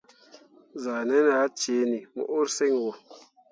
[0.83, 2.91] Zahnen ah ceeni mo urseŋ wo.